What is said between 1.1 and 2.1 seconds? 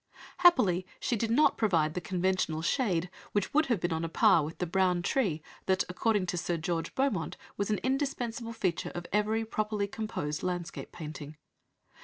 did not provide the